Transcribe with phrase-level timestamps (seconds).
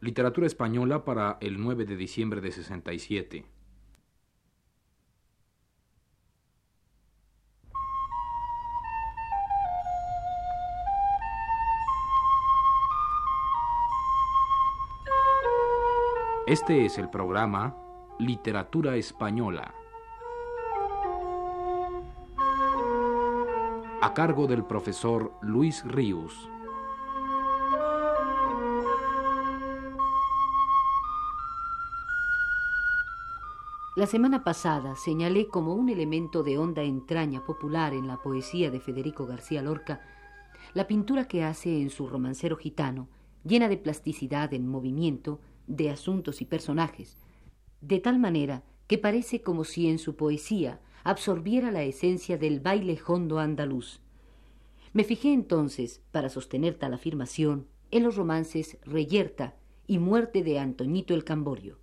[0.00, 3.46] Literatura española para el 9 de diciembre de 67.
[16.46, 17.74] Este es el programa
[18.18, 19.74] Literatura Española.
[24.00, 26.50] A cargo del profesor Luis Ríos.
[33.96, 38.78] La semana pasada señalé como un elemento de honda entraña popular en la poesía de
[38.78, 40.02] Federico García Lorca
[40.74, 43.08] la pintura que hace en su romancero gitano,
[43.42, 47.16] llena de plasticidad en movimiento, de asuntos y personajes,
[47.80, 52.98] de tal manera que parece como si en su poesía absorbiera la esencia del baile
[53.06, 54.02] hondo andaluz.
[54.92, 61.14] Me fijé entonces, para sostener tal afirmación, en los romances Reyerta y Muerte de Antoñito
[61.14, 61.78] el Camborio.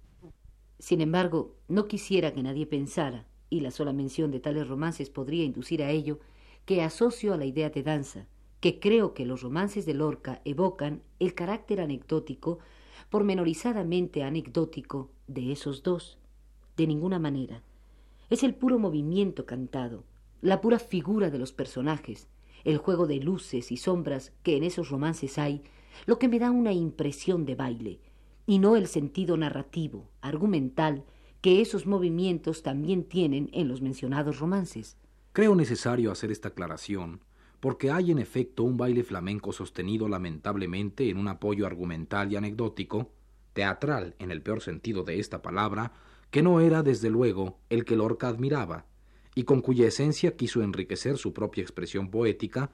[0.83, 5.45] Sin embargo, no quisiera que nadie pensara, y la sola mención de tales romances podría
[5.45, 6.19] inducir a ello,
[6.65, 8.27] que asocio a la idea de danza,
[8.59, 12.59] que creo que los romances de Lorca evocan el carácter anecdótico,
[13.09, 16.17] pormenorizadamente anecdótico, de esos dos.
[16.75, 17.63] De ninguna manera.
[18.29, 20.03] Es el puro movimiento cantado,
[20.41, 22.27] la pura figura de los personajes,
[22.65, 25.61] el juego de luces y sombras que en esos romances hay,
[26.07, 27.99] lo que me da una impresión de baile,
[28.45, 31.03] y no el sentido narrativo, argumental,
[31.41, 34.97] que esos movimientos también tienen en los mencionados romances.
[35.33, 37.21] Creo necesario hacer esta aclaración,
[37.59, 43.11] porque hay en efecto un baile flamenco sostenido lamentablemente en un apoyo argumental y anecdótico,
[43.53, 45.93] teatral en el peor sentido de esta palabra,
[46.29, 48.85] que no era desde luego el que Lorca admiraba,
[49.35, 52.71] y con cuya esencia quiso enriquecer su propia expresión poética,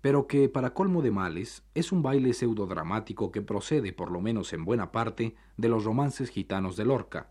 [0.00, 4.52] pero que, para colmo de males, es un baile pseudodramático que procede, por lo menos
[4.52, 7.30] en buena parte, de los romances gitanos de Lorca.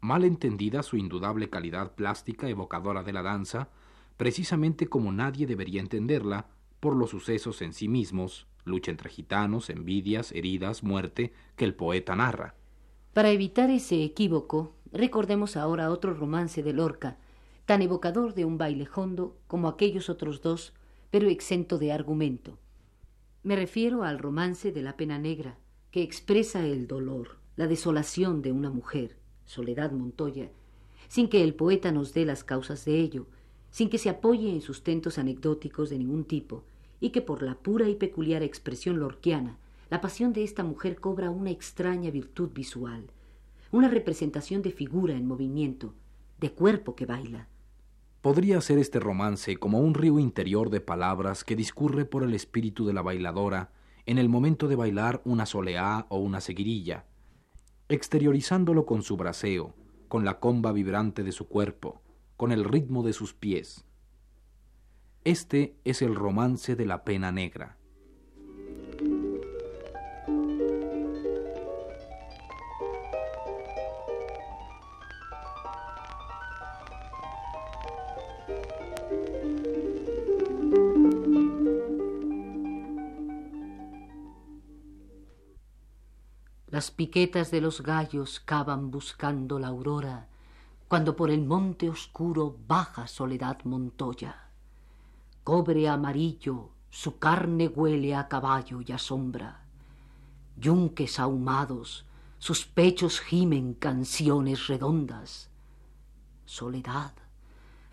[0.00, 3.68] Mal entendida su indudable calidad plástica evocadora de la danza,
[4.16, 6.48] precisamente como nadie debería entenderla,
[6.80, 12.14] por los sucesos en sí mismos, lucha entre gitanos, envidias, heridas, muerte, que el poeta
[12.16, 12.54] narra.
[13.12, 17.18] Para evitar ese equívoco, recordemos ahora otro romance de Lorca,
[17.64, 20.74] tan evocador de un baile hondo como aquellos otros dos
[21.10, 22.58] pero exento de argumento.
[23.42, 25.58] Me refiero al romance de la pena negra,
[25.90, 30.50] que expresa el dolor, la desolación de una mujer, Soledad Montoya,
[31.08, 33.26] sin que el poeta nos dé las causas de ello,
[33.70, 36.64] sin que se apoye en sustentos anecdóticos de ningún tipo,
[37.00, 39.58] y que por la pura y peculiar expresión lorquiana,
[39.90, 43.04] la pasión de esta mujer cobra una extraña virtud visual,
[43.70, 45.94] una representación de figura en movimiento,
[46.40, 47.48] de cuerpo que baila,
[48.26, 52.84] Podría ser este romance como un río interior de palabras que discurre por el espíritu
[52.84, 53.70] de la bailadora
[54.04, 57.04] en el momento de bailar una soleá o una seguirilla,
[57.88, 59.76] exteriorizándolo con su braseo,
[60.08, 62.02] con la comba vibrante de su cuerpo,
[62.36, 63.84] con el ritmo de sus pies.
[65.22, 67.76] Este es el romance de la pena negra.
[87.06, 90.26] Piquetas de los gallos cavan buscando la aurora,
[90.88, 94.48] cuando por el monte oscuro baja Soledad Montoya.
[95.44, 99.62] Cobre amarillo, su carne huele a caballo y a sombra.
[100.56, 102.06] Yunques ahumados,
[102.38, 105.48] sus pechos gimen canciones redondas.
[106.44, 107.12] Soledad,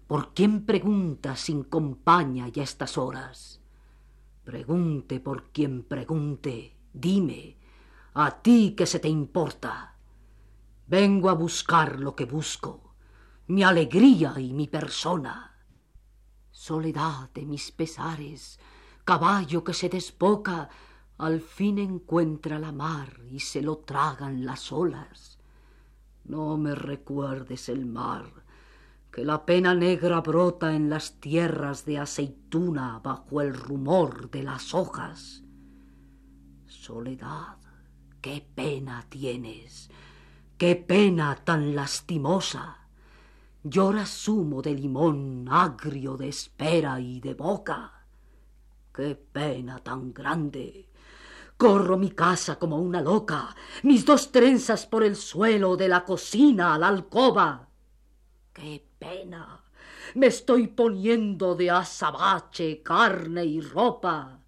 [0.07, 3.59] ¿por quién pregunta sin compañía y a estas horas?
[4.43, 7.57] Pregunte por quien pregunte, dime,
[8.13, 9.95] a ti que se te importa.
[10.87, 12.95] Vengo a buscar lo que busco,
[13.47, 15.57] mi alegría y mi persona.
[16.51, 18.59] Soledad de mis pesares,
[19.03, 20.69] caballo que se desboca,
[21.17, 25.39] al fin encuentra la mar y se lo tragan las olas.
[26.25, 28.25] No me recuerdes el mar,
[29.11, 34.73] que la pena negra brota en las tierras de aceituna bajo el rumor de las
[34.73, 35.43] hojas.
[36.65, 37.57] Soledad,
[38.23, 39.89] qué pena tienes,
[40.57, 42.87] qué pena tan lastimosa.
[43.63, 48.05] Lloras zumo de limón agrio de espera y de boca.
[48.93, 50.87] Qué pena tan grande.
[51.57, 53.53] Corro mi casa como una loca,
[53.83, 57.67] mis dos trenzas por el suelo de la cocina a la alcoba.
[58.53, 59.61] Qué pena.
[60.15, 64.39] Me estoy poniendo de azabache, carne y ropa.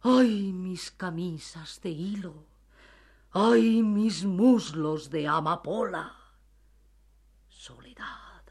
[0.00, 2.48] Ay, mis camisas de hilo
[3.40, 6.12] ¡Ay, mis muslos de amapola!
[7.46, 8.42] Soledad,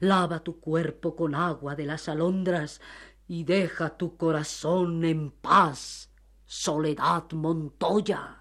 [0.00, 2.80] lava tu cuerpo con agua de las alondras
[3.28, 6.10] y deja tu corazón en paz,
[6.46, 8.40] Soledad Montoya.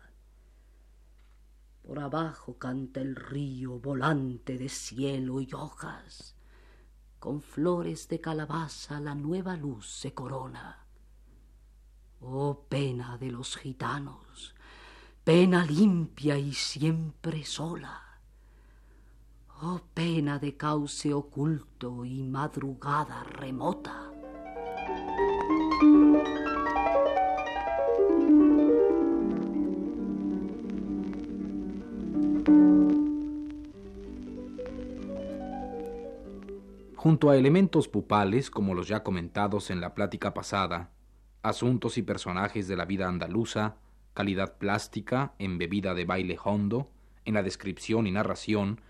[1.82, 6.38] Por abajo canta el río volante de cielo y hojas.
[7.20, 10.86] Con flores de calabaza la nueva luz se corona.
[12.22, 14.56] Oh pena de los gitanos,
[15.24, 18.02] pena limpia y siempre sola.
[19.62, 24.12] Oh pena de cauce oculto y madrugada remota.
[36.96, 40.90] Junto a elementos pupales, como los ya comentados en la plática pasada,
[41.44, 43.76] asuntos y personajes de la vida andaluza,
[44.14, 46.90] calidad plástica, embebida de baile hondo,
[47.26, 48.82] en la descripción y narración,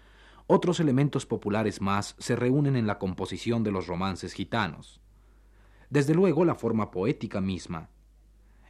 [0.47, 5.01] otros elementos populares más se reúnen en la composición de los romances gitanos.
[5.89, 7.89] Desde luego la forma poética misma.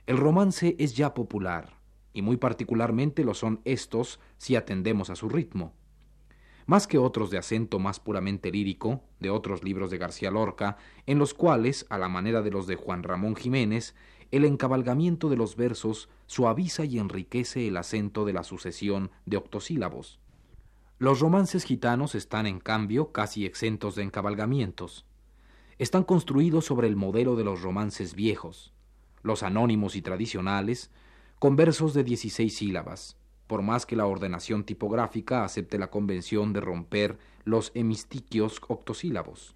[0.07, 1.77] El romance es ya popular,
[2.13, 5.73] y muy particularmente lo son estos si atendemos a su ritmo
[6.65, 11.19] más que otros de acento más puramente lírico, de otros libros de García Lorca, en
[11.19, 13.95] los cuales, a la manera de los de Juan Ramón Jiménez,
[14.31, 20.19] el encabalgamiento de los versos suaviza y enriquece el acento de la sucesión de octosílabos.
[20.97, 25.05] Los romances gitanos están, en cambio, casi exentos de encabalgamientos.
[25.79, 28.71] Están construidos sobre el modelo de los romances viejos,
[29.23, 30.91] los anónimos y tradicionales,
[31.39, 33.17] con versos de dieciséis sílabas,
[33.47, 39.55] por más que la ordenación tipográfica acepte la convención de romper los hemistiquios octosílabos.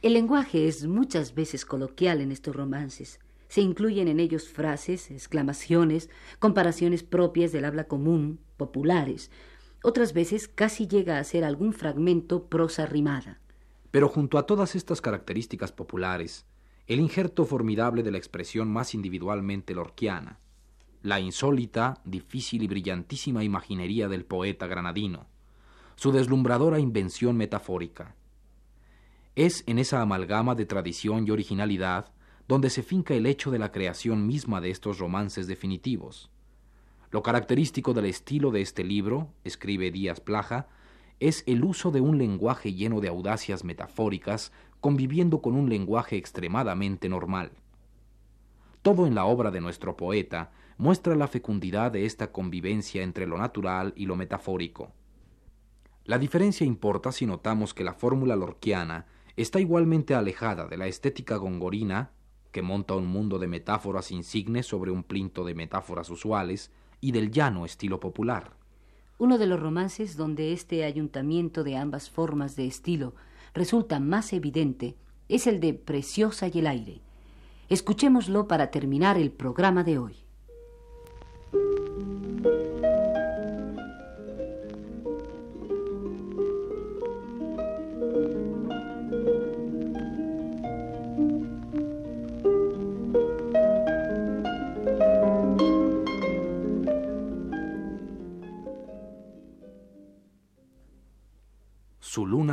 [0.00, 3.20] El lenguaje es muchas veces coloquial en estos romances.
[3.48, 9.30] Se incluyen en ellos frases, exclamaciones, comparaciones propias del habla común, populares.
[9.82, 13.40] Otras veces casi llega a ser algún fragmento prosa rimada.
[13.90, 16.44] Pero junto a todas estas características populares,
[16.86, 20.38] el injerto formidable de la expresión más individualmente lorquiana,
[21.02, 25.26] la insólita, difícil y brillantísima imaginería del poeta granadino,
[25.96, 28.14] su deslumbradora invención metafórica.
[29.36, 32.12] Es en esa amalgama de tradición y originalidad
[32.48, 36.30] donde se finca el hecho de la creación misma de estos romances definitivos.
[37.10, 40.68] Lo característico del estilo de este libro, escribe Díaz Plaja,
[41.20, 47.08] es el uso de un lenguaje lleno de audacias metafóricas conviviendo con un lenguaje extremadamente
[47.08, 47.52] normal.
[48.82, 53.36] Todo en la obra de nuestro poeta muestra la fecundidad de esta convivencia entre lo
[53.36, 54.92] natural y lo metafórico.
[56.04, 59.06] La diferencia importa si notamos que la fórmula lorquiana
[59.36, 62.12] está igualmente alejada de la estética gongorina,
[62.58, 67.30] que monta un mundo de metáforas insignes sobre un plinto de metáforas usuales, y del
[67.30, 68.50] llano estilo popular.
[69.16, 73.14] Uno de los romances donde este ayuntamiento de ambas formas de estilo
[73.54, 74.96] resulta más evidente
[75.28, 77.00] es el de Preciosa y el aire.
[77.68, 80.16] Escuchémoslo para terminar el programa de hoy.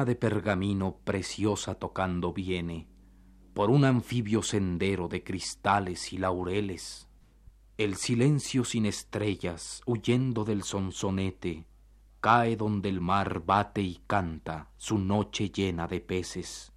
[0.06, 2.88] De pergamino preciosa tocando viene
[3.54, 7.08] por un anfibio sendero de cristales y laureles
[7.78, 11.68] el silencio sin estrellas, huyendo del sonsonete,
[12.22, 16.72] cae donde el mar bate y canta su noche llena de peces.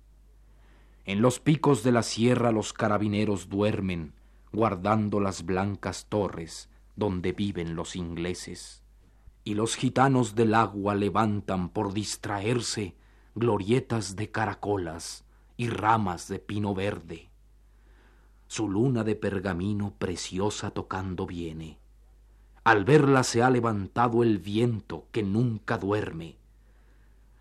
[1.04, 4.14] En los picos de la sierra los carabineros duermen,
[4.52, 8.82] guardando las blancas torres donde viven los ingleses.
[9.44, 12.96] Y los gitanos del agua levantan por distraerse
[13.38, 15.24] glorietas de caracolas
[15.56, 17.28] y ramas de pino verde
[18.48, 21.78] su luna de pergamino preciosa tocando viene.
[22.64, 26.36] Al verla se ha levantado el viento que nunca duerme.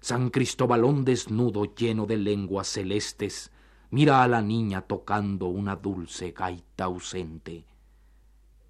[0.01, 3.51] San Cristóbalón desnudo lleno de lenguas celestes,
[3.89, 7.65] mira a la niña tocando una dulce gaita ausente.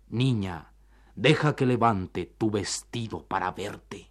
[0.10, 0.72] Niña,
[1.16, 4.10] deja que levante tu vestido para verte.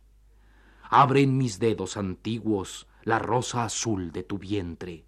[0.91, 5.07] Abre en mis dedos antiguos la rosa azul de tu vientre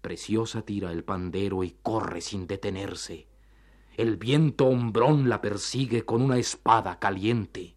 [0.00, 3.26] Preciosa tira el pandero y corre sin detenerse.
[3.96, 7.74] El viento hombrón la persigue con una espada caliente.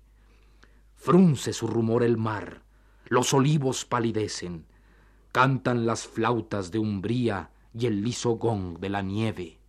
[0.95, 2.61] Frunce su rumor el mar,
[3.07, 4.67] los olivos palidecen,
[5.33, 9.59] cantan las flautas de umbría y el liso gong de la nieve.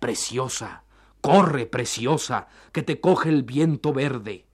[0.00, 0.82] Preciosa,
[1.20, 4.46] Corre, preciosa, que te coge el viento verde.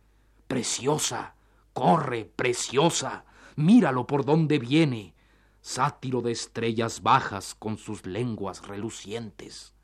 [0.48, 1.34] Preciosa,
[1.72, 3.24] corre, preciosa,
[3.56, 5.14] míralo por donde viene,
[5.60, 9.74] sátiro de estrellas bajas con sus lenguas relucientes.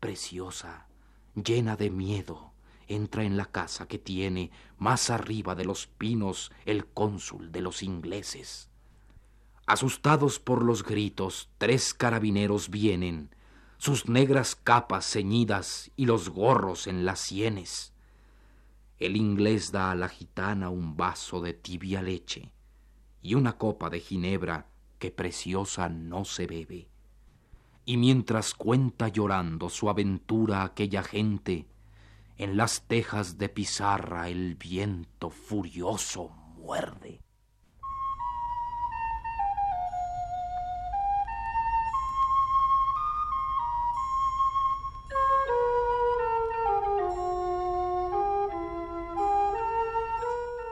[0.00, 0.86] Preciosa,
[1.34, 2.52] llena de miedo,
[2.86, 7.82] entra en la casa que tiene más arriba de los pinos el cónsul de los
[7.82, 8.70] ingleses.
[9.66, 13.34] Asustados por los gritos, tres carabineros vienen,
[13.78, 17.92] sus negras capas ceñidas y los gorros en las sienes.
[18.98, 22.52] El inglés da a la gitana un vaso de tibia leche
[23.26, 24.68] y una copa de ginebra
[25.00, 26.88] que preciosa no se bebe.
[27.84, 31.66] Y mientras cuenta llorando su aventura aquella gente,
[32.38, 37.20] en las tejas de pizarra el viento furioso muerde.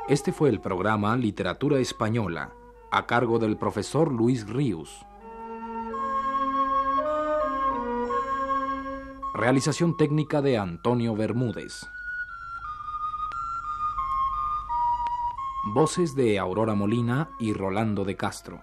[0.06, 2.52] Este fue el programa Literatura Española,
[2.90, 5.06] a cargo del profesor Luis Ríos.
[9.32, 11.86] Realización técnica de Antonio Bermúdez.
[15.72, 18.60] Voces de Aurora Molina y Rolando de Castro.